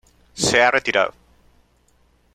Se 0.45 0.63
ha 0.63 0.71
retirado. 0.71 1.13